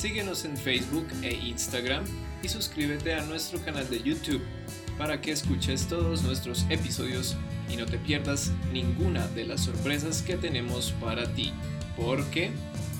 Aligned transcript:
Síguenos 0.00 0.46
en 0.46 0.56
Facebook 0.56 1.06
e 1.20 1.34
Instagram 1.34 2.04
y 2.42 2.48
suscríbete 2.48 3.12
a 3.12 3.22
nuestro 3.26 3.62
canal 3.62 3.86
de 3.90 4.02
YouTube 4.02 4.40
para 4.96 5.20
que 5.20 5.30
escuches 5.30 5.88
todos 5.88 6.22
nuestros 6.22 6.64
episodios 6.70 7.36
y 7.68 7.76
no 7.76 7.84
te 7.84 7.98
pierdas 7.98 8.50
ninguna 8.72 9.28
de 9.28 9.44
las 9.44 9.60
sorpresas 9.60 10.22
que 10.22 10.38
tenemos 10.38 10.92
para 10.92 11.30
ti, 11.34 11.52
porque 11.98 12.50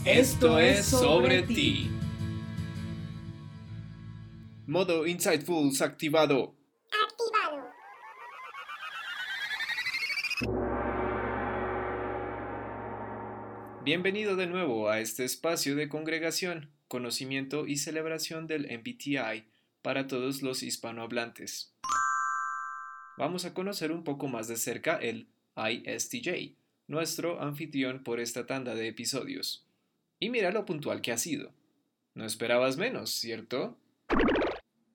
esto, 0.04 0.58
es 0.58 0.84
sobre 0.84 1.42
ti. 1.44 1.90
Modo 4.66 5.06
Insightfuls 5.06 5.80
activado. 5.80 6.54
Activado. 6.90 7.70
Bienvenido 13.86 14.36
de 14.36 14.46
nuevo 14.46 14.90
a 14.90 15.00
este 15.00 15.24
espacio 15.24 15.74
de 15.76 15.88
congregación 15.88 16.78
conocimiento 16.90 17.68
y 17.68 17.76
celebración 17.76 18.48
del 18.48 18.62
MBTI 18.62 19.44
para 19.80 20.08
todos 20.08 20.42
los 20.42 20.64
hispanohablantes. 20.64 21.72
Vamos 23.16 23.44
a 23.44 23.54
conocer 23.54 23.92
un 23.92 24.02
poco 24.02 24.26
más 24.26 24.48
de 24.48 24.56
cerca 24.56 24.96
el 24.96 25.28
ISTJ, 25.56 26.56
nuestro 26.88 27.40
anfitrión 27.40 28.02
por 28.02 28.18
esta 28.18 28.44
tanda 28.44 28.74
de 28.74 28.88
episodios. 28.88 29.64
Y 30.18 30.30
mira 30.30 30.50
lo 30.50 30.66
puntual 30.66 31.00
que 31.00 31.12
ha 31.12 31.16
sido. 31.16 31.52
No 32.14 32.24
esperabas 32.24 32.76
menos, 32.76 33.10
¿cierto? 33.10 33.78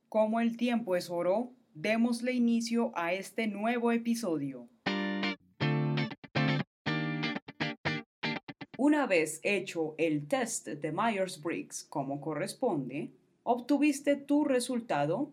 Como 0.10 0.42
el 0.42 0.58
tiempo 0.58 0.98
es 0.98 1.10
oro, 1.10 1.54
démosle 1.74 2.34
inicio 2.34 2.92
a 2.96 3.14
este 3.14 3.48
nuevo 3.48 3.94
episodio. 3.94 4.68
Una 8.86 9.08
vez 9.08 9.40
hecho 9.42 9.96
el 9.98 10.28
test 10.28 10.68
de 10.68 10.92
Myers-Briggs 10.92 11.88
como 11.90 12.22
corresponde, 12.22 13.10
obtuviste 13.42 14.16
tu 14.16 14.46
resultado 14.46 15.32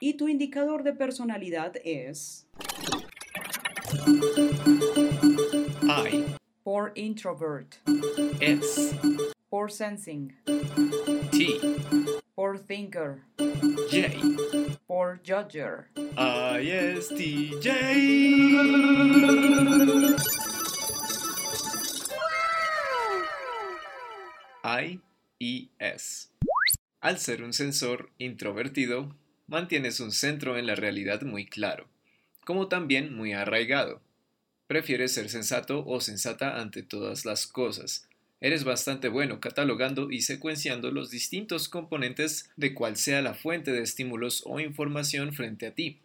y 0.00 0.14
tu 0.14 0.26
indicador 0.26 0.82
de 0.82 0.92
personalidad 0.92 1.74
es 1.84 2.48
I, 5.84 6.24
por 6.64 6.90
introvert, 6.96 7.76
S, 8.40 8.98
por 9.48 9.70
sensing, 9.70 10.34
T, 11.30 11.60
por 12.34 12.58
thinker, 12.58 13.22
J, 13.92 14.08
por 14.88 15.20
judger. 15.24 15.86
I 16.18 16.98
y 17.16 17.52
S. 24.62 26.28
Al 27.00 27.18
ser 27.18 27.42
un 27.42 27.52
sensor 27.52 28.10
introvertido, 28.18 29.16
mantienes 29.46 30.00
un 30.00 30.12
centro 30.12 30.58
en 30.58 30.66
la 30.66 30.74
realidad 30.74 31.22
muy 31.22 31.46
claro, 31.46 31.88
como 32.44 32.68
también 32.68 33.14
muy 33.14 33.32
arraigado. 33.32 34.02
Prefieres 34.66 35.12
ser 35.12 35.30
sensato 35.30 35.84
o 35.86 36.00
sensata 36.00 36.60
ante 36.60 36.82
todas 36.82 37.24
las 37.24 37.46
cosas. 37.46 38.06
Eres 38.42 38.64
bastante 38.64 39.08
bueno 39.08 39.40
catalogando 39.40 40.10
y 40.10 40.20
secuenciando 40.20 40.90
los 40.90 41.10
distintos 41.10 41.68
componentes 41.68 42.50
de 42.56 42.74
cual 42.74 42.96
sea 42.96 43.22
la 43.22 43.34
fuente 43.34 43.72
de 43.72 43.82
estímulos 43.82 44.42
o 44.46 44.60
información 44.60 45.32
frente 45.32 45.66
a 45.66 45.74
ti, 45.74 46.00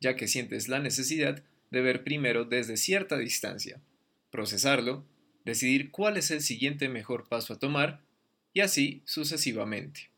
ya 0.00 0.16
que 0.16 0.28
sientes 0.28 0.68
la 0.68 0.80
necesidad 0.80 1.42
de 1.70 1.80
ver 1.80 2.02
primero 2.02 2.44
desde 2.44 2.76
cierta 2.76 3.16
distancia, 3.16 3.80
procesarlo, 4.30 5.04
decidir 5.44 5.90
cuál 5.90 6.16
es 6.16 6.30
el 6.30 6.40
siguiente 6.40 6.88
mejor 6.88 7.28
paso 7.28 7.54
a 7.54 7.58
tomar 7.58 8.00
y 8.52 8.60
así 8.60 9.02
sucesivamente. 9.04 10.10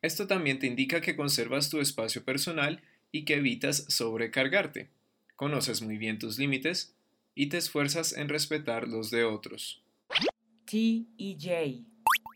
Esto 0.00 0.26
también 0.26 0.58
te 0.58 0.66
indica 0.66 1.00
que 1.00 1.16
conservas 1.16 1.70
tu 1.70 1.80
espacio 1.80 2.24
personal 2.24 2.82
y 3.10 3.24
que 3.24 3.34
evitas 3.34 3.84
sobrecargarte. 3.88 4.90
Conoces 5.34 5.82
muy 5.82 5.98
bien 5.98 6.18
tus 6.18 6.38
límites 6.38 6.94
y 7.34 7.48
te 7.48 7.56
esfuerzas 7.56 8.12
en 8.12 8.28
respetar 8.28 8.88
los 8.88 9.10
de 9.10 9.24
otros. 9.24 9.82
T 10.64 10.76
y 11.16 11.36
J. 11.40 11.88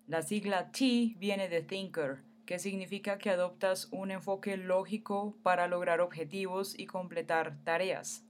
La 0.06 0.22
sigla 0.22 0.72
T 0.72 1.14
viene 1.18 1.48
de 1.48 1.62
thinker, 1.62 2.22
que 2.46 2.58
significa 2.58 3.18
que 3.18 3.30
adoptas 3.30 3.88
un 3.92 4.10
enfoque 4.10 4.56
lógico 4.56 5.38
para 5.42 5.68
lograr 5.68 6.00
objetivos 6.00 6.78
y 6.78 6.86
completar 6.86 7.62
tareas. 7.64 8.24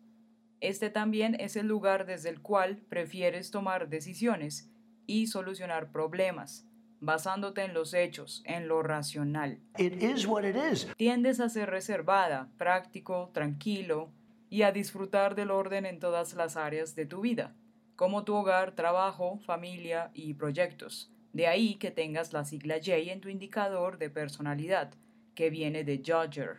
Este 0.63 0.91
también 0.91 1.37
es 1.41 1.57
el 1.57 1.67
lugar 1.67 2.07
desde 2.07 2.29
el 2.29 2.41
cual 2.41 2.77
prefieres 2.89 3.51
tomar 3.51 3.89
decisiones 3.89 4.71
y 5.09 5.27
solucionar 5.27 5.91
problemas, 5.91 6.69
basándote 7.01 7.65
en 7.65 7.75
los 7.75 7.95
hechos, 7.95 8.45
en 8.47 8.69
lo 8.69 8.85
racional. 8.85 9.59
It 9.77 10.01
is 10.01 10.25
what 10.25 10.45
it 10.45 10.55
is. 10.55 10.87
Tiendes 10.97 11.41
a 11.41 11.49
ser 11.49 11.69
reservada, 11.69 12.49
práctico, 12.59 13.33
tranquilo 13.35 14.13
y 14.51 14.63
a 14.63 14.71
disfrutar 14.71 15.35
del 15.35 15.51
orden 15.51 15.85
en 15.85 15.99
todas 15.99 16.35
las 16.35 16.57
áreas 16.57 16.95
de 16.95 17.07
tu 17.07 17.23
vida, 17.23 17.57
como 17.97 18.23
tu 18.23 18.37
hogar, 18.37 18.77
trabajo, 18.77 19.41
familia 19.45 20.13
y 20.15 20.35
proyectos. 20.35 21.13
De 21.33 21.49
ahí 21.49 21.75
que 21.75 21.91
tengas 21.91 22.33
la 22.33 22.45
sigla 22.45 22.77
J 22.77 22.99
en 23.11 23.21
tu 23.21 23.29
indicador 23.29 23.99
de 23.99 24.11
personalidad, 24.11 24.95
que 25.35 25.51
viene 25.51 25.83
de 25.83 25.99
Judger. 25.99 26.59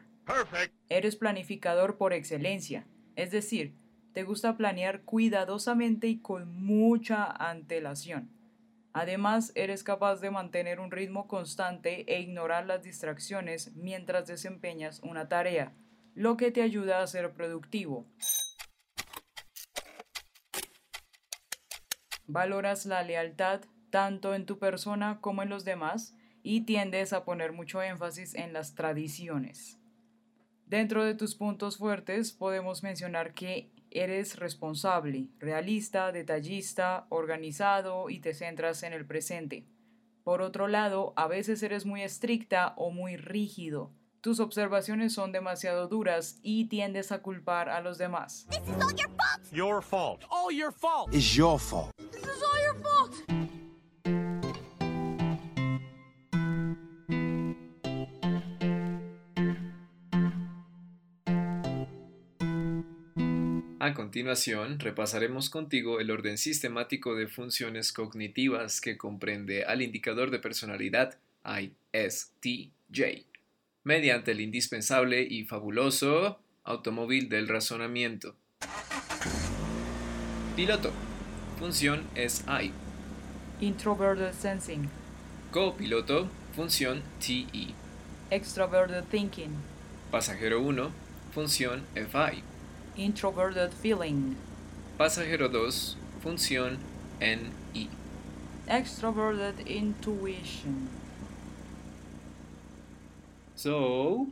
Eres 0.90 1.16
planificador 1.16 1.98
por 1.98 2.12
excelencia, 2.12 2.86
es 3.16 3.32
decir, 3.32 3.82
te 4.14 4.24
gusta 4.24 4.58
planear 4.58 5.02
cuidadosamente 5.02 6.08
y 6.08 6.20
con 6.20 6.48
mucha 6.48 7.26
antelación. 7.26 8.30
Además, 8.94 9.52
eres 9.56 9.84
capaz 9.84 10.22
de 10.22 10.30
mantener 10.30 10.80
un 10.80 10.92
ritmo 10.92 11.28
constante 11.28 12.06
e 12.14 12.22
ignorar 12.22 12.68
las 12.68 12.84
distracciones 12.84 13.76
mientras 13.76 14.28
desempeñas 14.28 15.00
una 15.02 15.28
tarea, 15.28 15.74
lo 16.14 16.38
que 16.38 16.52
te 16.52 16.62
ayuda 16.62 17.02
a 17.02 17.08
ser 17.08 17.34
productivo. 17.34 18.06
Valoras 22.28 22.86
la 22.86 23.04
lealtad 23.04 23.62
tanto 23.90 24.36
en 24.36 24.46
tu 24.46 24.60
persona 24.60 25.20
como 25.22 25.44
en 25.44 25.50
los 25.50 25.66
demás 25.66 26.16
y 26.44 26.62
tiendes 26.62 27.14
a 27.14 27.26
poner 27.26 27.52
mucho 27.52 27.82
énfasis 27.82 28.36
en 28.36 28.54
las 28.54 28.76
tradiciones. 28.76 29.83
Dentro 30.66 31.04
de 31.04 31.14
tus 31.14 31.36
puntos 31.36 31.78
fuertes 31.78 32.32
podemos 32.32 32.84
mencionar 32.84 33.34
que 33.34 33.72
eres 33.92 34.38
responsable, 34.38 35.30
realista, 35.40 36.12
detallista, 36.12 37.06
organizado 37.10 38.10
y 38.10 38.20
te 38.20 38.34
centras 38.34 38.84
en 38.84 38.94
el 38.94 39.06
presente. 39.06 39.66
Por 40.24 40.42
otro 40.42 40.68
lado, 40.68 41.14
a 41.16 41.28
veces 41.28 41.62
eres 41.64 41.86
muy 41.86 42.02
estricta 42.02 42.74
o 42.78 42.92
muy 42.92 43.18
rígido. 43.18 43.92
Tus 44.22 44.40
observaciones 44.40 45.14
son 45.14 45.34
demasiado 45.34 45.90
duras 45.90 46.40
y 46.42 46.70
tiendes 46.70 47.12
a 47.12 47.22
culpar 47.22 47.68
a 47.68 47.82
los 47.82 47.98
demás. 47.98 48.48
This 48.50 48.62
is 48.62 48.82
all 48.82 48.96
your 48.96 49.10
fault. 49.10 49.52
Your 49.52 49.84
fault. 49.84 50.24
All 50.30 50.56
your 50.56 50.72
fault. 50.72 51.14
It's 51.14 51.36
your 51.36 51.60
fault. 51.60 51.92
This 51.98 52.24
is 52.24 52.42
all 52.42 52.64
your 52.64 52.82
fault. 52.82 53.43
A 63.84 63.94
continuación, 63.94 64.80
repasaremos 64.80 65.50
contigo 65.50 66.00
el 66.00 66.10
orden 66.10 66.38
sistemático 66.38 67.16
de 67.16 67.28
funciones 67.28 67.92
cognitivas 67.92 68.80
que 68.80 68.98
comprende 68.98 69.66
al 69.66 69.82
indicador 69.82 70.32
de 70.32 70.40
personalidad 70.40 71.18
ISTJ, 71.44 73.26
mediante 73.84 74.32
el 74.32 74.40
indispensable 74.40 75.22
y 75.24 75.44
fabuloso 75.44 76.40
automóvil 76.64 77.28
del 77.28 77.50
razonamiento. 77.50 78.38
Piloto. 80.56 80.94
Función 81.60 82.08
es 82.16 82.46
I. 82.48 82.72
Introverted 83.60 84.32
sensing, 84.32 84.90
Copiloto. 85.52 86.30
Función 86.56 87.04
TE. 87.20 87.74
extroverted 88.30 89.04
thinking, 89.12 89.52
Pasajero 90.10 90.62
1. 90.62 90.90
Función 91.34 91.84
FI. 91.96 92.53
Introverted 92.96 93.72
feeling, 93.72 94.36
Pasajero 94.98 95.50
2. 95.50 95.98
Función 96.22 96.78
NI. 97.20 97.90
Extroverted 98.68 99.68
intuition. 99.68 100.88
So, 103.56 104.28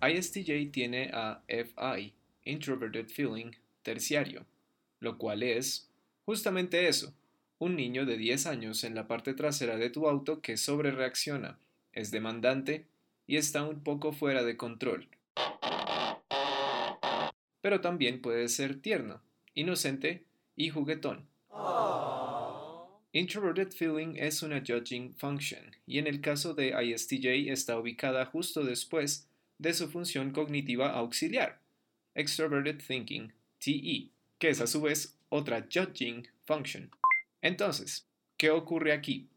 ISTJ 0.00 0.70
tiene 0.70 1.10
a 1.12 1.42
FI, 1.48 2.12
Introverted 2.44 3.08
Feeling, 3.08 3.52
terciario, 3.82 4.46
lo 5.00 5.18
cual 5.18 5.42
es 5.42 5.88
justamente 6.24 6.88
eso, 6.88 7.12
un 7.58 7.74
niño 7.74 8.06
de 8.06 8.16
10 8.16 8.46
años 8.46 8.84
en 8.84 8.94
la 8.94 9.06
parte 9.08 9.34
trasera 9.34 9.76
de 9.76 9.90
tu 9.90 10.08
auto 10.08 10.40
que 10.40 10.56
sobrereacciona, 10.56 11.58
es 11.92 12.10
demandante 12.10 12.86
y 13.26 13.36
está 13.36 13.64
un 13.64 13.80
poco 13.80 14.12
fuera 14.12 14.44
de 14.44 14.56
control. 14.56 15.08
Pero 17.60 17.80
también 17.80 18.20
puede 18.20 18.48
ser 18.48 18.80
tierno, 18.80 19.22
inocente 19.54 20.24
y 20.56 20.70
juguetón. 20.70 21.26
Introverted 23.12 23.72
Feeling 23.72 24.16
es 24.16 24.42
una 24.42 24.60
judging 24.60 25.14
function 25.16 25.74
y 25.86 25.98
en 25.98 26.06
el 26.06 26.20
caso 26.20 26.52
de 26.52 26.74
ISTJ 26.84 27.50
está 27.50 27.78
ubicada 27.78 28.26
justo 28.26 28.62
después 28.62 29.26
de 29.58 29.72
su 29.72 29.88
función 29.88 30.32
cognitiva 30.32 30.92
auxiliar, 30.92 31.58
Extroverted 32.14 32.78
Thinking, 32.86 33.32
TE, 33.58 34.10
que 34.38 34.50
es 34.50 34.60
a 34.60 34.66
su 34.66 34.82
vez 34.82 35.16
otra 35.30 35.66
judging 35.72 36.28
function. 36.44 36.90
Entonces, 37.40 38.06
¿qué 38.36 38.50
ocurre 38.50 38.92
aquí? 38.92 39.28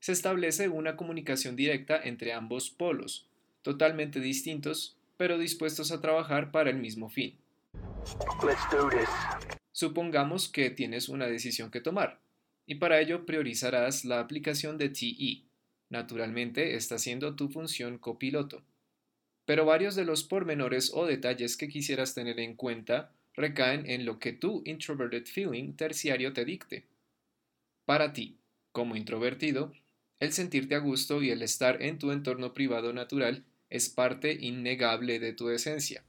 Se 0.00 0.12
establece 0.12 0.68
una 0.68 0.96
comunicación 0.96 1.54
directa 1.54 2.00
entre 2.02 2.32
ambos 2.32 2.70
polos, 2.70 3.28
totalmente 3.62 4.20
distintos, 4.20 4.96
pero 5.16 5.38
dispuestos 5.38 5.92
a 5.92 6.00
trabajar 6.00 6.50
para 6.50 6.70
el 6.70 6.78
mismo 6.78 7.08
fin. 7.08 7.38
Supongamos 9.72 10.48
que 10.48 10.70
tienes 10.70 11.08
una 11.08 11.26
decisión 11.26 11.70
que 11.70 11.80
tomar 11.80 12.20
y 12.66 12.76
para 12.76 13.00
ello 13.00 13.26
priorizarás 13.26 14.04
la 14.04 14.20
aplicación 14.20 14.78
de 14.78 14.88
TE. 14.88 15.42
Naturalmente 15.88 16.74
está 16.74 16.98
siendo 16.98 17.36
tu 17.36 17.48
función 17.48 17.98
copiloto. 17.98 18.62
Pero 19.44 19.64
varios 19.64 19.94
de 19.94 20.04
los 20.04 20.24
pormenores 20.24 20.90
o 20.92 21.06
detalles 21.06 21.56
que 21.56 21.68
quisieras 21.68 22.14
tener 22.14 22.40
en 22.40 22.56
cuenta 22.56 23.12
recaen 23.34 23.88
en 23.88 24.04
lo 24.04 24.18
que 24.18 24.32
tu 24.32 24.62
introverted 24.64 25.26
feeling 25.26 25.74
terciario 25.74 26.32
te 26.32 26.44
dicte. 26.44 26.84
Para 27.84 28.12
ti, 28.12 28.36
como 28.72 28.96
introvertido, 28.96 29.72
el 30.18 30.32
sentirte 30.32 30.74
a 30.74 30.78
gusto 30.78 31.22
y 31.22 31.30
el 31.30 31.42
estar 31.42 31.82
en 31.82 31.98
tu 31.98 32.10
entorno 32.10 32.52
privado 32.52 32.92
natural 32.92 33.44
es 33.70 33.88
parte 33.88 34.32
innegable 34.32 35.18
de 35.18 35.32
tu 35.32 35.50
esencia. 35.50 36.04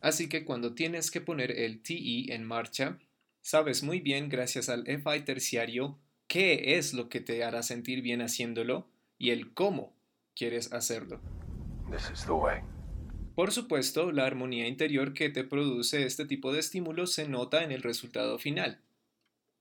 Así 0.00 0.28
que 0.28 0.44
cuando 0.44 0.74
tienes 0.74 1.10
que 1.10 1.20
poner 1.20 1.50
el 1.50 1.82
TE 1.82 2.32
en 2.34 2.44
marcha, 2.44 2.98
Sabes 3.46 3.84
muy 3.84 4.00
bien, 4.00 4.28
gracias 4.28 4.68
al 4.68 4.84
FI 4.88 5.20
terciario, 5.24 6.00
qué 6.26 6.76
es 6.78 6.94
lo 6.94 7.08
que 7.08 7.20
te 7.20 7.44
hará 7.44 7.62
sentir 7.62 8.02
bien 8.02 8.20
haciéndolo 8.20 8.88
y 9.18 9.30
el 9.30 9.54
cómo 9.54 9.94
quieres 10.34 10.72
hacerlo. 10.72 11.20
Por 13.36 13.52
supuesto, 13.52 14.10
la 14.10 14.26
armonía 14.26 14.66
interior 14.66 15.14
que 15.14 15.30
te 15.30 15.44
produce 15.44 16.06
este 16.06 16.26
tipo 16.26 16.52
de 16.52 16.58
estímulos 16.58 17.12
se 17.12 17.28
nota 17.28 17.62
en 17.62 17.70
el 17.70 17.84
resultado 17.84 18.36
final. 18.40 18.80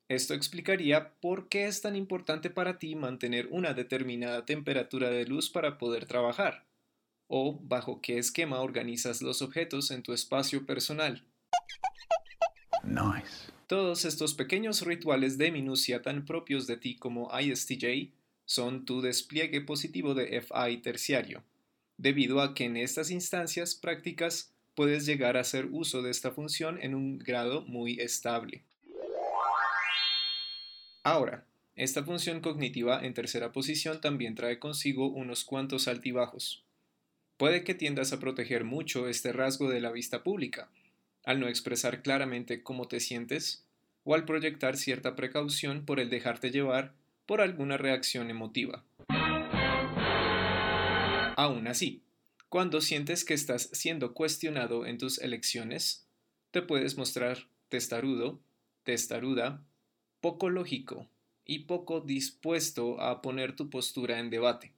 Esto 0.08 0.36
explicaría 0.36 1.14
por 1.20 1.50
qué 1.50 1.66
es 1.66 1.82
tan 1.82 1.96
importante 1.96 2.52
para 2.52 2.78
ti 2.78 2.96
mantener 2.96 3.48
una 3.50 3.74
determinada 3.74 4.46
temperatura 4.46 5.10
de 5.10 5.26
luz 5.26 5.50
para 5.50 5.80
poder 5.80 6.06
trabajar, 6.06 6.64
o 7.28 7.60
bajo 7.64 8.02
qué 8.02 8.20
esquema 8.20 8.62
organizas 8.62 9.24
los 9.24 9.42
objetos 9.42 9.90
en 9.90 10.04
tu 10.04 10.14
espacio 10.14 10.66
personal. 10.68 11.24
Nice. 12.84 13.52
Todos 13.66 14.06
estos 14.06 14.36
pequeños 14.36 14.84
rituales 14.84 15.40
de 15.40 15.52
minucia 15.52 16.04
tan 16.04 16.24
propios 16.24 16.68
de 16.68 16.78
ti 16.78 16.96
como 16.96 17.32
ISTJ 17.36 18.12
son 18.46 18.86
tu 18.86 19.02
despliegue 19.02 19.62
positivo 19.62 20.14
de 20.14 20.40
FI 20.40 20.78
terciario, 20.84 21.44
debido 21.98 22.42
a 22.42 22.54
que 22.54 22.66
en 22.66 22.78
estas 22.78 23.10
instancias 23.10 23.74
prácticas 23.74 24.54
puedes 24.76 25.08
llegar 25.08 25.36
a 25.36 25.40
hacer 25.40 25.66
uso 25.72 26.04
de 26.04 26.12
esta 26.12 26.30
función 26.30 26.78
en 26.80 26.94
un 26.94 27.18
grado 27.18 27.64
muy 27.64 28.00
estable. 28.00 28.64
Ahora, 31.06 31.46
esta 31.76 32.04
función 32.04 32.40
cognitiva 32.40 33.06
en 33.06 33.14
tercera 33.14 33.52
posición 33.52 34.02
también 34.02 34.34
trae 34.34 34.58
consigo 34.58 35.08
unos 35.08 35.44
cuantos 35.44 35.88
altibajos. 35.88 36.66
Puede 37.38 37.64
que 37.64 37.76
tiendas 37.76 38.12
a 38.12 38.20
proteger 38.20 38.64
mucho 38.64 39.08
este 39.08 39.32
rasgo 39.32 39.70
de 39.70 39.82
la 39.82 39.92
vista 39.92 40.24
pública, 40.24 40.72
al 41.24 41.40
no 41.40 41.48
expresar 41.48 42.02
claramente 42.02 42.64
cómo 42.64 42.88
te 42.88 43.00
sientes 43.00 43.68
o 44.04 44.16
al 44.16 44.26
proyectar 44.26 44.78
cierta 44.78 45.16
precaución 45.16 45.86
por 45.86 46.00
el 46.00 46.10
dejarte 46.10 46.50
llevar 46.50 46.96
por 47.28 47.40
alguna 47.40 47.78
reacción 47.78 48.32
emotiva. 48.32 48.84
Aún 51.38 51.68
así, 51.68 52.02
cuando 52.50 52.82
sientes 52.82 53.24
que 53.24 53.36
estás 53.36 53.70
siendo 53.74 54.16
cuestionado 54.16 54.88
en 54.88 54.98
tus 54.98 55.20
elecciones, 55.20 56.08
te 56.50 56.64
puedes 56.64 56.98
mostrar 56.98 57.46
testarudo, 57.70 58.40
testaruda, 58.84 59.62
poco 60.22 60.50
lógico 60.50 61.08
y 61.46 61.60
poco 61.60 62.02
dispuesto 62.02 63.00
a 63.00 63.22
poner 63.22 63.56
tu 63.56 63.70
postura 63.70 64.20
en 64.20 64.30
debate. 64.30 64.74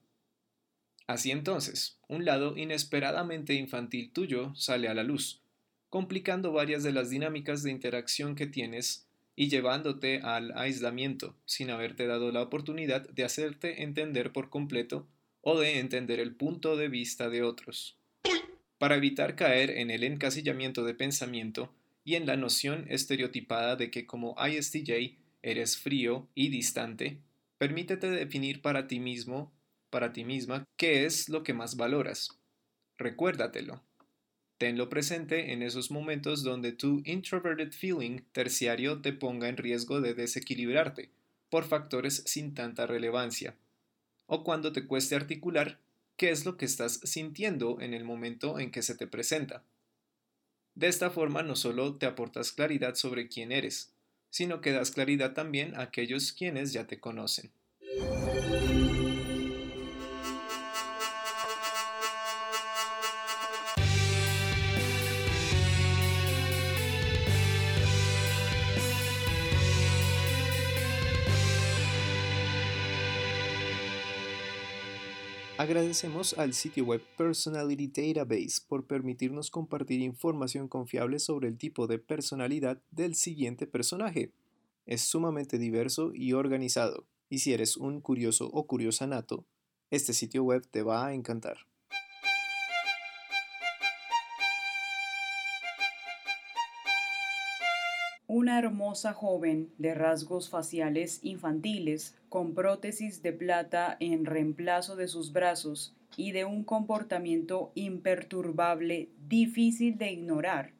Así 1.06 1.30
entonces, 1.30 1.98
un 2.06 2.26
lado 2.26 2.56
inesperadamente 2.56 3.54
infantil 3.54 4.12
tuyo 4.12 4.54
sale 4.54 4.88
a 4.88 4.94
la 4.94 5.02
luz, 5.02 5.40
complicando 5.88 6.52
varias 6.52 6.82
de 6.82 6.92
las 6.92 7.08
dinámicas 7.08 7.62
de 7.62 7.70
interacción 7.70 8.34
que 8.34 8.46
tienes 8.46 9.06
y 9.34 9.48
llevándote 9.48 10.20
al 10.20 10.52
aislamiento 10.58 11.34
sin 11.46 11.70
haberte 11.70 12.06
dado 12.06 12.30
la 12.30 12.42
oportunidad 12.42 13.08
de 13.08 13.24
hacerte 13.24 13.82
entender 13.84 14.32
por 14.32 14.50
completo 14.50 15.06
o 15.40 15.58
de 15.58 15.78
entender 15.78 16.20
el 16.20 16.34
punto 16.34 16.76
de 16.76 16.88
vista 16.88 17.30
de 17.30 17.42
otros. 17.42 17.96
Para 18.76 18.96
evitar 18.96 19.34
caer 19.34 19.70
en 19.70 19.90
el 19.90 20.04
encasillamiento 20.04 20.84
de 20.84 20.94
pensamiento 20.94 21.72
y 22.04 22.16
en 22.16 22.26
la 22.26 22.36
noción 22.36 22.84
estereotipada 22.88 23.76
de 23.76 23.90
que 23.90 24.06
como 24.06 24.36
ISTJ 24.44 25.16
eres 25.42 25.76
frío 25.76 26.28
y 26.34 26.48
distante, 26.48 27.18
permítete 27.58 28.10
definir 28.10 28.62
para 28.62 28.86
ti 28.86 29.00
mismo, 29.00 29.52
para 29.90 30.12
ti 30.12 30.24
misma, 30.24 30.64
qué 30.76 31.04
es 31.04 31.28
lo 31.28 31.42
que 31.42 31.54
más 31.54 31.76
valoras. 31.76 32.38
Recuérdatelo. 32.98 33.82
Tenlo 34.58 34.88
presente 34.88 35.52
en 35.52 35.62
esos 35.62 35.90
momentos 35.90 36.42
donde 36.42 36.72
tu 36.72 37.00
introverted 37.04 37.72
feeling 37.72 38.22
terciario 38.32 39.00
te 39.00 39.12
ponga 39.12 39.48
en 39.48 39.56
riesgo 39.56 40.00
de 40.00 40.14
desequilibrarte 40.14 41.10
por 41.48 41.64
factores 41.64 42.24
sin 42.26 42.54
tanta 42.54 42.86
relevancia, 42.86 43.56
o 44.26 44.44
cuando 44.44 44.72
te 44.72 44.86
cueste 44.86 45.14
articular 45.14 45.78
qué 46.16 46.30
es 46.30 46.44
lo 46.44 46.56
que 46.56 46.64
estás 46.64 47.00
sintiendo 47.04 47.80
en 47.80 47.94
el 47.94 48.04
momento 48.04 48.58
en 48.58 48.70
que 48.70 48.82
se 48.82 48.96
te 48.96 49.06
presenta. 49.06 49.62
De 50.74 50.88
esta 50.88 51.10
forma 51.10 51.42
no 51.42 51.56
solo 51.56 51.96
te 51.96 52.06
aportas 52.06 52.52
claridad 52.52 52.96
sobre 52.96 53.28
quién 53.28 53.52
eres, 53.52 53.92
sino 54.30 54.60
que 54.60 54.72
das 54.72 54.90
claridad 54.90 55.32
también 55.32 55.74
a 55.74 55.82
aquellos 55.82 56.32
quienes 56.32 56.72
ya 56.72 56.86
te 56.86 57.00
conocen. 57.00 57.52
Agradecemos 75.58 76.38
al 76.38 76.54
sitio 76.54 76.84
web 76.84 77.02
Personality 77.16 77.88
Database 77.88 78.60
por 78.68 78.86
permitirnos 78.86 79.50
compartir 79.50 80.00
información 80.02 80.68
confiable 80.68 81.18
sobre 81.18 81.48
el 81.48 81.58
tipo 81.58 81.88
de 81.88 81.98
personalidad 81.98 82.80
del 82.92 83.16
siguiente 83.16 83.66
personaje. 83.66 84.30
Es 84.86 85.00
sumamente 85.00 85.58
diverso 85.58 86.12
y 86.14 86.32
organizado, 86.32 87.06
y 87.28 87.40
si 87.40 87.54
eres 87.54 87.76
un 87.76 88.00
curioso 88.00 88.48
o 88.52 88.68
curiosa 88.68 89.08
nato, 89.08 89.46
este 89.90 90.12
sitio 90.12 90.44
web 90.44 90.64
te 90.70 90.84
va 90.84 91.04
a 91.04 91.12
encantar. 91.12 91.66
Una 98.48 98.60
hermosa 98.60 99.12
joven 99.12 99.74
de 99.76 99.92
rasgos 99.92 100.48
faciales 100.48 101.20
infantiles, 101.22 102.16
con 102.30 102.54
prótesis 102.54 103.22
de 103.22 103.34
plata 103.34 103.98
en 104.00 104.24
reemplazo 104.24 104.96
de 104.96 105.06
sus 105.06 105.34
brazos 105.34 105.94
y 106.16 106.32
de 106.32 106.46
un 106.46 106.64
comportamiento 106.64 107.72
imperturbable 107.74 109.10
difícil 109.28 109.98
de 109.98 110.12
ignorar, 110.12 110.72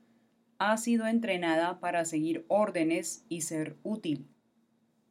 ha 0.59 0.79
sido 0.79 1.07
entrenada 1.07 1.79
para 1.79 2.07
seguir 2.07 2.47
órdenes 2.49 3.27
y 3.29 3.43
ser 3.43 3.77
útil. 3.83 4.27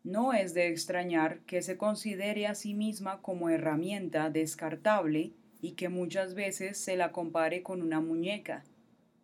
No 0.04 0.34
es 0.34 0.56
de 0.56 0.70
extrañar 0.70 1.42
que 1.42 1.62
se 1.62 1.78
considere 1.78 2.48
a 2.48 2.56
sí 2.56 2.74
misma 2.74 3.22
como 3.22 3.50
herramienta 3.50 4.32
descartable 4.32 5.32
y 5.62 5.74
que 5.74 5.90
muchas 5.90 6.34
veces 6.34 6.80
se 6.80 6.98
la 6.98 7.12
compare 7.12 7.62
con 7.62 7.84
una 7.84 8.02
muñeca, 8.02 8.64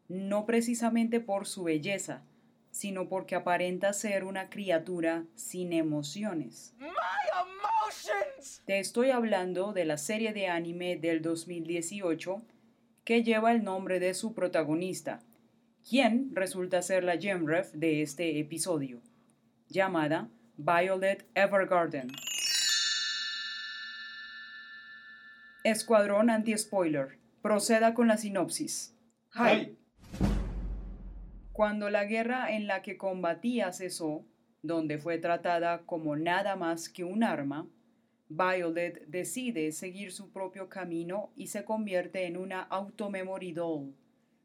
no 0.08 0.46
precisamente 0.46 1.20
por 1.20 1.48
su 1.48 1.64
belleza, 1.64 2.22
sino 2.74 3.08
porque 3.08 3.36
aparenta 3.36 3.94
ser 3.94 4.24
una 4.24 4.50
criatura 4.50 5.26
sin 5.36 5.74
emociones. 5.74 6.76
Te 8.66 8.80
estoy 8.80 9.12
hablando 9.12 9.74
de 9.74 9.86
la 9.86 9.98
serie 9.98 10.34
de 10.34 10.48
anime 10.48 10.98
del 10.98 11.22
2018 11.22 12.42
que 13.06 13.24
lleva 13.24 13.52
el 13.52 13.64
nombre 13.64 14.00
de 14.00 14.16
su 14.16 14.34
protagonista, 14.34 15.22
quien 15.88 16.32
resulta 16.34 16.82
ser 16.82 17.04
la 17.04 17.18
Gemref 17.18 17.72
de 17.74 18.02
este 18.02 18.40
episodio, 18.40 19.02
llamada 19.68 20.30
Violet 20.58 21.30
Evergarden. 21.36 22.12
Escuadrón 25.64 26.32
anti-spoiler. 26.32 27.20
Proceda 27.44 27.94
con 27.94 28.08
la 28.08 28.18
sinopsis. 28.18 28.96
Hi. 29.36 29.78
Cuando 31.54 31.92
la 31.92 32.06
guerra 32.06 32.52
en 32.52 32.66
la 32.66 32.82
que 32.82 32.98
combatía 32.98 33.72
cesó, 33.72 34.26
donde 34.64 34.98
fue 34.98 35.20
tratada 35.20 35.84
como 35.86 36.16
nada 36.16 36.56
más 36.56 36.90
que 36.90 37.04
un 37.04 37.24
arma, 37.24 37.70
Violet 38.28 39.06
decide 39.06 39.72
seguir 39.72 40.12
su 40.12 40.32
propio 40.32 40.68
camino 40.68 41.32
y 41.36 41.48
se 41.48 41.64
convierte 41.64 42.26
en 42.26 42.38
una 42.38 42.64
automemory 42.64 43.52
doll, 43.52 43.94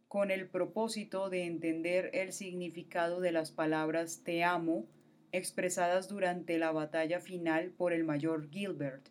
con 0.07 0.31
el 0.31 0.49
propósito 0.49 1.31
de 1.31 1.47
entender 1.47 2.11
el 2.13 2.35
significado 2.35 3.21
de 3.21 3.33
las 3.33 3.53
palabras 3.53 4.23
te 4.23 4.45
amo 4.45 4.85
expresadas 5.33 6.09
durante 6.09 6.59
la 6.59 6.73
batalla 6.73 7.21
final 7.21 7.71
por 7.71 7.95
el 7.95 8.05
mayor 8.05 8.51
Gilbert, 8.51 9.09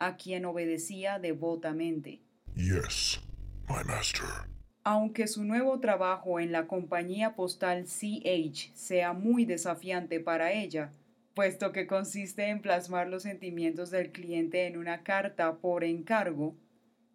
a 0.00 0.16
quien 0.16 0.46
obedecía 0.46 1.20
devotamente. 1.20 2.22
Yes, 2.56 3.20
my 3.68 3.84
master. 3.84 4.55
Aunque 4.88 5.26
su 5.26 5.42
nuevo 5.42 5.80
trabajo 5.80 6.38
en 6.38 6.52
la 6.52 6.68
compañía 6.68 7.34
postal 7.34 7.86
CH 7.86 8.70
sea 8.76 9.12
muy 9.14 9.44
desafiante 9.44 10.20
para 10.20 10.52
ella, 10.52 10.92
puesto 11.34 11.72
que 11.72 11.88
consiste 11.88 12.50
en 12.50 12.62
plasmar 12.62 13.08
los 13.08 13.24
sentimientos 13.24 13.90
del 13.90 14.12
cliente 14.12 14.68
en 14.68 14.76
una 14.76 15.02
carta 15.02 15.56
por 15.56 15.82
encargo, 15.82 16.54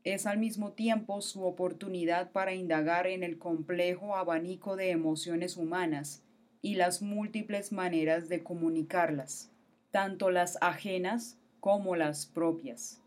es 0.04 0.26
al 0.26 0.38
mismo 0.38 0.74
tiempo 0.74 1.22
su 1.22 1.46
oportunidad 1.46 2.34
para 2.34 2.54
indagar 2.54 3.08
en 3.08 3.24
el 3.24 3.38
complejo 3.38 4.18
abanico 4.18 4.76
de 4.76 4.90
emociones 4.90 5.56
humanas 5.56 6.26
y 6.62 6.76
las 6.76 7.02
múltiples 7.02 7.72
maneras 7.72 8.28
de 8.28 8.44
comunicarlas, 8.44 9.50
tanto 9.92 10.30
las 10.30 10.58
ajenas 10.60 11.38
como 11.62 11.96
las 11.96 12.26
propias. 12.26 13.01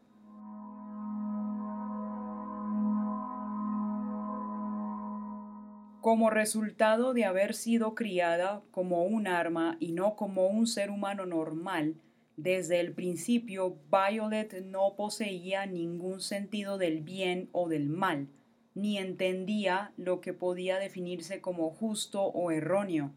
Como 6.05 6.29
resultado 6.29 7.15
de 7.15 7.25
haber 7.25 7.55
sido 7.55 7.95
criada 7.95 8.61
como 8.73 9.05
un 9.05 9.27
arma 9.27 9.79
y 9.81 9.93
no 9.93 10.17
como 10.17 10.49
un 10.49 10.67
ser 10.67 10.91
humano 10.91 11.25
normal, 11.25 11.95
desde 12.37 12.79
el 12.81 12.93
principio 12.93 13.79
Violet 13.91 14.67
no 14.67 14.97
poseía 14.97 15.65
ningún 15.65 16.21
sentido 16.21 16.77
del 16.77 17.01
bien 17.01 17.49
o 17.53 17.71
del 17.71 17.89
mal, 17.89 18.29
ni 18.75 18.99
entendía 18.99 19.95
lo 19.97 20.21
que 20.21 20.35
podía 20.35 20.79
definirse 20.79 21.41
como 21.41 21.71
justo 21.71 22.23
o 22.23 22.51
erróneo. 22.51 23.15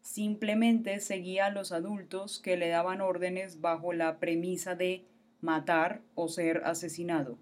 Simplemente 0.00 1.00
seguía 1.00 1.46
a 1.46 1.50
los 1.50 1.72
adultos 1.72 2.38
que 2.38 2.56
le 2.56 2.68
daban 2.68 3.00
órdenes 3.00 3.60
bajo 3.60 3.92
la 3.92 4.20
premisa 4.20 4.76
de 4.76 5.04
matar 5.40 6.00
o 6.14 6.28
ser 6.28 6.62
asesinado. 6.64 7.38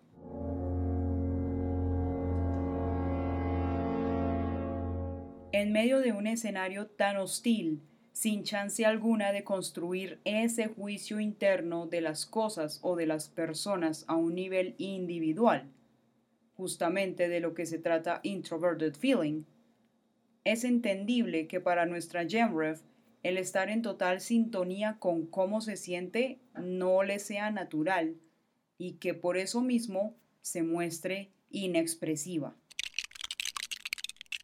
En 5.52 5.70
medio 5.70 6.00
de 6.00 6.12
un 6.12 6.26
escenario 6.26 6.86
tan 6.86 7.18
hostil, 7.18 7.82
sin 8.12 8.42
chance 8.42 8.86
alguna 8.86 9.32
de 9.32 9.44
construir 9.44 10.18
ese 10.24 10.68
juicio 10.68 11.20
interno 11.20 11.86
de 11.86 12.00
las 12.00 12.24
cosas 12.24 12.80
o 12.80 12.96
de 12.96 13.04
las 13.04 13.28
personas 13.28 14.06
a 14.08 14.16
un 14.16 14.34
nivel 14.34 14.74
individual, 14.78 15.70
justamente 16.54 17.28
de 17.28 17.40
lo 17.40 17.52
que 17.52 17.66
se 17.66 17.78
trata 17.78 18.20
Introverted 18.22 18.94
Feeling, 18.94 19.44
es 20.44 20.64
entendible 20.64 21.46
que 21.48 21.60
para 21.60 21.84
nuestra 21.84 22.26
Gemrev 22.26 22.80
el 23.22 23.36
estar 23.36 23.68
en 23.68 23.82
total 23.82 24.22
sintonía 24.22 24.96
con 24.98 25.26
cómo 25.26 25.60
se 25.60 25.76
siente 25.76 26.40
no 26.58 27.02
le 27.02 27.18
sea 27.18 27.50
natural 27.50 28.16
y 28.78 28.94
que 28.94 29.12
por 29.12 29.36
eso 29.36 29.60
mismo 29.60 30.16
se 30.40 30.62
muestre 30.62 31.30
inexpresiva 31.50 32.56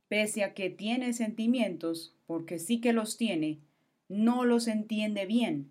pese 0.09 0.45
a 0.45 0.55
que 0.55 0.71
tiene 0.71 1.12
sentimientos, 1.12 2.15
porque 2.27 2.59
sí 2.59 2.81
que 2.81 2.93
los 2.93 3.17
tiene, 3.17 3.61
no 4.09 4.45
los 4.45 4.67
entiende 4.69 5.27
bien 5.27 5.71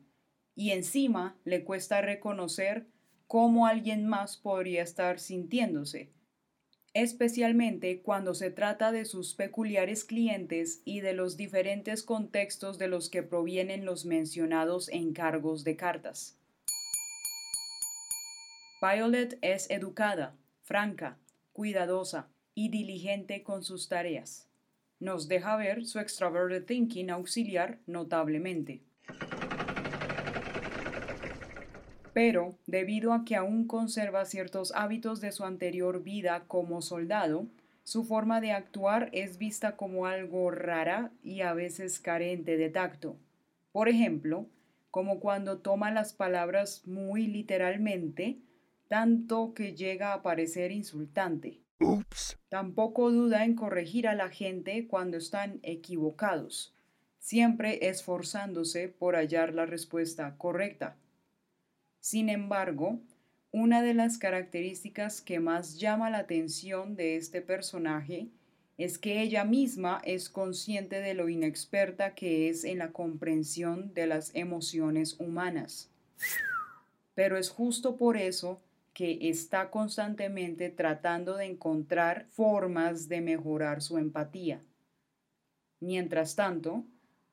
y 0.58 0.72
encima 0.72 1.38
le 1.46 1.64
cuesta 1.64 2.02
reconocer 2.02 2.88
cómo 3.28 3.68
alguien 3.68 4.08
más 4.08 4.38
podría 4.38 4.82
estar 4.82 5.20
sintiéndose, 5.20 6.10
especialmente 6.94 8.02
cuando 8.02 8.34
se 8.34 8.50
trata 8.50 8.92
de 8.92 9.06
sus 9.06 9.36
peculiares 9.36 10.04
clientes 10.04 10.82
y 10.84 11.02
de 11.02 11.14
los 11.14 11.38
diferentes 11.38 12.02
contextos 12.02 12.80
de 12.80 12.88
los 12.88 13.10
que 13.10 13.22
provienen 13.22 13.86
los 13.86 14.06
mencionados 14.06 14.90
encargos 14.90 15.64
de 15.64 15.76
cartas. 15.76 16.40
Violet 18.82 19.38
es 19.42 19.70
educada, 19.70 20.36
franca, 20.64 21.18
cuidadosa, 21.54 22.30
y 22.58 22.70
diligente 22.70 23.44
con 23.44 23.64
sus 23.64 23.88
tareas. 23.88 24.50
Nos 25.00 25.28
deja 25.28 25.56
ver 25.58 25.86
su 25.86 26.00
extroverted 26.00 26.66
thinking 26.66 27.12
auxiliar 27.12 27.78
notablemente. 27.86 28.82
Pero, 32.14 32.58
debido 32.66 33.14
a 33.14 33.26
que 33.26 33.36
aún 33.36 33.68
conserva 33.68 34.26
ciertos 34.26 34.72
hábitos 34.74 35.22
de 35.22 35.32
su 35.32 35.46
anterior 35.46 36.02
vida 36.02 36.46
como 36.48 36.82
soldado, 36.82 37.46
su 37.84 38.04
forma 38.04 38.42
de 38.42 38.54
actuar 38.54 39.10
es 39.12 39.38
vista 39.38 39.78
como 39.78 40.08
algo 40.08 40.50
rara 40.50 41.12
y 41.24 41.42
a 41.42 41.54
veces 41.54 42.00
carente 42.00 42.58
de 42.58 42.72
tacto. 42.72 43.18
Por 43.72 43.88
ejemplo, 43.88 44.48
como 44.90 45.20
cuando 45.20 45.60
toma 45.60 45.92
las 45.92 46.14
palabras 46.14 46.88
muy 46.88 47.28
literalmente, 47.28 48.40
tanto 48.88 49.54
que 49.54 49.76
llega 49.76 50.14
a 50.14 50.24
parecer 50.24 50.72
insultante. 50.72 51.67
Tampoco 52.50 53.12
duda 53.12 53.46
en 53.46 53.56
corregir 53.56 54.08
a 54.08 54.16
la 54.16 54.30
gente 54.30 54.88
cuando 54.88 55.18
están 55.18 55.60
equivocados, 55.64 56.74
siempre 57.20 57.90
esforzándose 57.90 58.88
por 58.88 59.16
hallar 59.16 59.54
la 59.54 59.66
respuesta 59.66 60.36
correcta. 60.38 60.98
Sin 62.00 62.30
embargo, 62.30 63.00
una 63.52 63.82
de 63.82 63.94
las 63.94 64.18
características 64.18 65.22
que 65.22 65.40
más 65.40 65.80
llama 65.80 66.10
la 66.10 66.20
atención 66.20 66.96
de 66.96 67.16
este 67.16 67.42
personaje 67.42 68.30
es 68.78 69.00
que 69.00 69.22
ella 69.22 69.44
misma 69.44 70.02
es 70.04 70.30
consciente 70.30 71.02
de 71.02 71.14
lo 71.16 71.30
inexperta 71.30 72.14
que 72.14 72.50
es 72.50 72.64
en 72.64 72.78
la 72.78 72.92
comprensión 72.92 73.94
de 73.94 74.08
las 74.08 74.34
emociones 74.36 75.20
humanas. 75.20 75.90
Pero 77.16 77.38
es 77.38 77.50
justo 77.50 77.98
por 77.98 78.18
eso 78.18 78.62
que 78.98 79.30
está 79.30 79.70
constantemente 79.70 80.72
tratando 80.72 81.38
de 81.38 81.46
encontrar 81.46 82.26
formas 82.32 83.08
de 83.08 83.22
mejorar 83.22 83.84
su 83.84 84.00
empatía. 84.00 84.64
Mientras 85.80 86.36
tanto, 86.36 86.84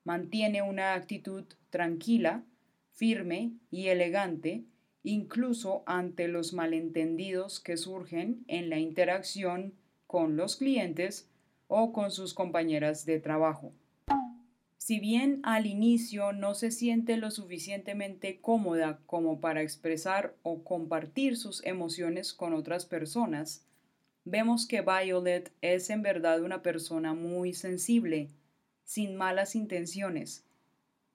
mantiene 0.03 0.61
una 0.61 0.93
actitud 0.93 1.45
tranquila, 1.71 2.43
firme 2.91 3.53
y 3.71 3.87
elegante, 3.87 4.63
incluso 5.01 5.81
ante 5.87 6.27
los 6.27 6.53
malentendidos 6.53 7.59
que 7.59 7.77
surgen 7.77 8.43
en 8.47 8.69
la 8.69 8.77
interacción 8.77 9.73
con 10.05 10.37
los 10.37 10.57
clientes 10.57 11.31
o 11.67 11.93
con 11.93 12.11
sus 12.11 12.35
compañeras 12.35 13.07
de 13.07 13.19
trabajo. 13.19 13.73
Si 14.85 14.99
bien 14.99 15.39
al 15.41 15.65
inicio 15.65 16.31
no 16.31 16.53
se 16.53 16.69
siente 16.69 17.17
lo 17.17 17.31
suficientemente 17.31 18.39
cómoda 18.39 18.99
como 19.07 19.41
para 19.41 19.63
expresar 19.63 20.35
o 20.43 20.63
compartir 20.63 21.37
sus 21.37 21.65
emociones 21.65 22.33
con 22.33 22.53
otras 22.53 22.85
personas, 22.85 23.65
vemos 24.25 24.67
que 24.67 24.83
Violet 24.83 25.51
es 25.61 25.89
en 25.89 26.03
verdad 26.03 26.43
una 26.43 26.61
persona 26.61 27.15
muy 27.15 27.53
sensible, 27.53 28.29
sin 28.83 29.15
malas 29.15 29.55
intenciones, 29.55 30.45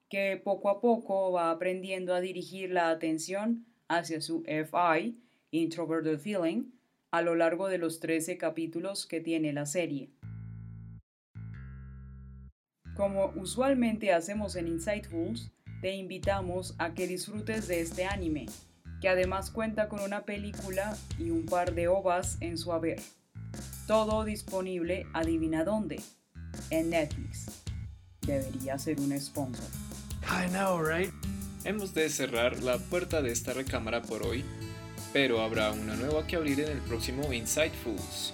que 0.09 0.35
poco 0.35 0.67
a 0.67 0.81
poco 0.81 1.31
va 1.31 1.49
aprendiendo 1.49 2.13
a 2.13 2.19
dirigir 2.19 2.71
la 2.71 2.89
atención 2.89 3.65
hacia 3.87 4.19
su 4.19 4.43
FI, 4.45 5.17
Introverted 5.51 6.19
Feeling, 6.19 6.73
a 7.09 7.21
lo 7.21 7.35
largo 7.35 7.69
de 7.69 7.77
los 7.77 8.01
13 8.01 8.37
capítulos 8.37 9.05
que 9.05 9.21
tiene 9.21 9.53
la 9.53 9.65
serie. 9.65 10.09
Como 12.95 13.31
usualmente 13.35 14.13
hacemos 14.13 14.55
en 14.55 14.67
Insightfuls, 14.67 15.51
te 15.81 15.95
invitamos 15.95 16.75
a 16.77 16.93
que 16.93 17.07
disfrutes 17.07 17.67
de 17.67 17.81
este 17.81 18.05
anime, 18.05 18.47
que 18.99 19.09
además 19.09 19.49
cuenta 19.49 19.89
con 19.89 20.01
una 20.01 20.25
película 20.25 20.95
y 21.17 21.31
un 21.31 21.45
par 21.45 21.73
de 21.73 21.87
ovas 21.87 22.37
en 22.41 22.57
su 22.57 22.71
haber. 22.71 22.99
Todo 23.87 24.23
disponible, 24.23 25.07
adivina 25.13 25.63
dónde, 25.63 26.01
en 26.69 26.91
Netflix. 26.91 27.47
Debería 28.21 28.77
ser 28.77 28.99
un 28.99 29.19
sponsor. 29.19 29.65
I 30.23 30.49
know, 30.49 30.79
right? 30.83 31.11
Hemos 31.63 31.93
de 31.93 32.09
cerrar 32.09 32.61
la 32.61 32.77
puerta 32.77 33.21
de 33.21 33.31
esta 33.31 33.53
recámara 33.53 34.01
por 34.01 34.23
hoy, 34.23 34.45
pero 35.13 35.41
habrá 35.41 35.71
una 35.71 35.95
nueva 35.95 36.25
que 36.25 36.35
abrir 36.35 36.59
en 36.61 36.69
el 36.69 36.79
próximo 36.79 37.33
Insightfuls. 37.33 38.33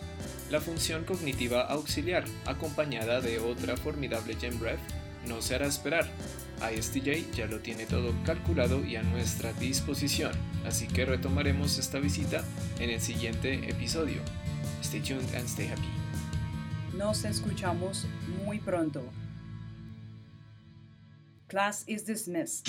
La 0.50 0.62
función 0.62 1.04
cognitiva 1.04 1.64
auxiliar, 1.64 2.24
acompañada 2.46 3.20
de 3.22 3.40
otra 3.40 3.76
formidable 3.76 4.36
GemRef, 4.36 4.80
no 5.28 5.42
se 5.42 5.56
hará 5.56 5.68
esperar. 5.68 6.08
ISTJ 6.62 7.32
ya 7.36 7.46
lo 7.46 7.60
tiene 7.60 7.86
todo 7.86 8.14
calculado 8.26 8.84
y 8.84 8.96
a 8.96 9.04
nuestra 9.04 9.54
disposición, 9.54 10.32
así 10.66 10.88
que 10.88 11.06
retomaremos 11.06 11.78
esta 11.78 12.00
visita 12.00 12.44
en 12.80 12.90
el 12.90 13.02
siguiente 13.02 13.70
episodio. 13.70 14.22
Stay 14.82 15.02
tuned 15.02 15.36
and 15.36 15.48
stay 15.48 15.68
happy. 15.68 15.88
Nos 16.98 17.26
escuchamos 17.26 18.06
muy 18.44 18.60
pronto. 18.60 19.04
Class 21.48 21.84
is 21.88 22.06
dismissed. 22.06 22.68